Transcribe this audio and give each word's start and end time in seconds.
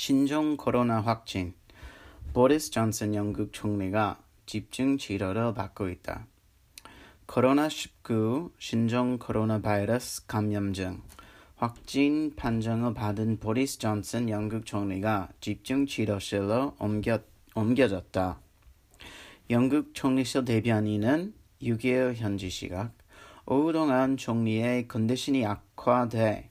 신종 0.00 0.56
코로나 0.56 1.00
확진. 1.00 1.54
보리스 2.32 2.70
존슨 2.70 3.16
영국 3.16 3.52
총리가 3.52 4.20
집중 4.46 4.96
치료를 4.96 5.54
받고 5.54 5.88
있다. 5.88 6.28
코로나19 7.26 8.52
신종 8.60 9.18
코로나 9.18 9.60
바이러스 9.60 10.24
감염증 10.28 11.02
확진 11.56 12.32
판정을 12.36 12.94
받은 12.94 13.40
보리스 13.40 13.80
존슨 13.80 14.30
영국 14.30 14.66
총리가 14.66 15.30
집중 15.40 15.84
치료실로 15.84 16.76
옮겨, 16.78 17.18
옮겨졌다. 17.56 18.38
영국 19.50 19.94
총리실 19.94 20.44
대변인은 20.44 21.34
6일 21.60 22.14
현지 22.14 22.50
시각 22.50 22.92
오후 23.46 23.72
동안 23.72 24.16
총리의 24.16 24.86
컨디션이 24.86 25.44
악화돼 25.44 26.50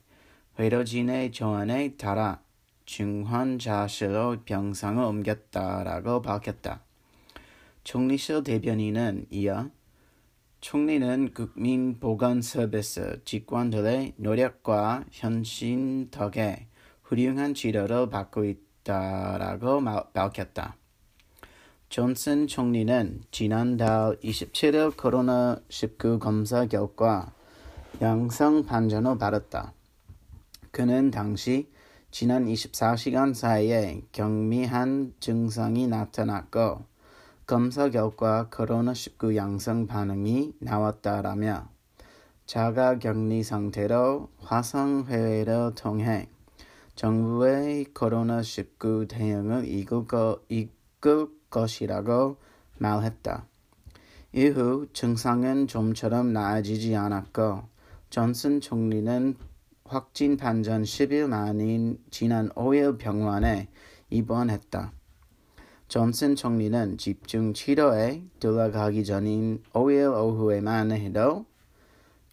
회로진의 0.58 1.32
조언에 1.32 1.96
따라 1.96 2.42
중환자실로 2.88 4.44
병상을 4.46 5.04
옮겼다라고 5.04 6.22
밝혔다. 6.22 6.80
총리실 7.84 8.42
대변인은 8.44 9.26
이어 9.28 9.68
총리는 10.62 11.34
국민보건서비스 11.34 13.20
직원들의 13.26 14.14
노력과 14.16 15.04
현신 15.10 16.08
덕에 16.10 16.66
훌륭한 17.02 17.52
치료를 17.52 18.08
받고 18.08 18.46
있다라고 18.46 19.82
밝혔다. 20.14 20.76
존슨 21.90 22.46
총리는 22.46 23.20
지난달 23.30 24.16
27일 24.24 24.96
코로나19 24.96 26.18
검사 26.20 26.64
결과 26.64 27.34
양성 28.00 28.64
판정을 28.64 29.18
받았다. 29.18 29.74
그는 30.70 31.10
당시 31.10 31.68
지난 32.10 32.46
24시간 32.46 33.34
사이에 33.34 34.00
경미한 34.12 35.12
증상이 35.20 35.86
나타났고 35.86 36.84
검사 37.46 37.90
결과 37.90 38.48
코로나19 38.50 39.36
양성 39.36 39.86
반응이 39.86 40.54
나왔다라며 40.58 41.68
자가 42.46 42.98
격리 42.98 43.42
상태로 43.42 44.30
화상회의를 44.38 45.74
통해 45.74 46.28
정부의 46.94 47.84
코로나19 47.92 49.06
대응을 49.06 49.68
이끌, 49.68 50.06
거, 50.06 50.40
이끌 50.48 51.28
것이라고 51.50 52.38
말했다. 52.78 53.46
이후 54.32 54.86
증상은 54.94 55.66
좀처럼 55.66 56.32
나아지지 56.32 56.96
않았고 56.96 57.64
존슨 58.08 58.60
총리는 58.60 59.36
확진 59.88 60.36
판정 60.36 60.82
10일 60.82 61.28
만인 61.28 61.98
지난 62.10 62.50
5일 62.50 62.98
병원에 62.98 63.68
입원했다. 64.10 64.92
존슨 65.88 66.36
총리는 66.36 66.98
집중 66.98 67.54
치료에 67.54 68.22
들어가기 68.38 69.06
전인 69.06 69.62
5일 69.72 70.14
오후에만 70.14 70.92
해도 70.92 71.46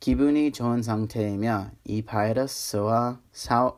기분이 0.02 0.52
좋은 0.52 0.84
상태이며 0.84 1.72
이 1.86 2.02
바이러스와 2.02 3.22
사, 3.32 3.74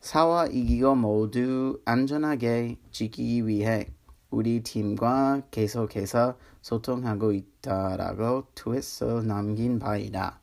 사와 0.00 0.46
이기고 0.46 0.96
모두 0.96 1.80
안전하게 1.84 2.76
지키기 2.90 3.46
위해 3.46 3.86
우리 4.30 4.64
팀과 4.64 5.42
계속해서 5.52 6.36
소통하고 6.60 7.32
있다라고 7.32 8.48
트윗을 8.56 9.26
남긴 9.28 9.78
바이다. 9.78 10.41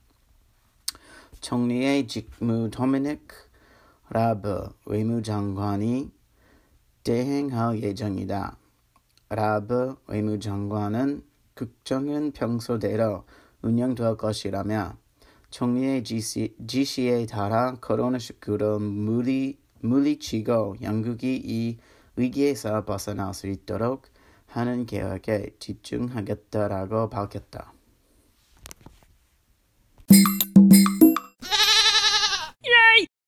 총리의 1.42 2.08
직무 2.08 2.70
도미닉 2.70 3.28
라브 4.10 4.68
외무장관이 4.86 6.12
대행할 7.04 7.82
예정이다. 7.82 8.58
라브 9.30 9.96
외무장관은 10.08 11.24
국정은 11.54 12.32
평소대로 12.32 13.24
운영될 13.62 14.18
것이라며 14.18 14.98
총리의 15.50 16.04
지시, 16.04 16.56
지시에 16.68 17.26
따라 17.26 17.76
코로나19를 17.76 18.80
물리, 18.80 19.58
물리치고 19.80 20.78
영국이 20.82 21.42
이 21.44 21.78
위기에서 22.18 22.84
벗어날 22.84 23.34
수 23.34 23.48
있도록 23.48 24.04
하는 24.48 24.86
계획에 24.86 25.56
집중하겠다라고 25.60 27.10
밝혔다. 27.10 27.79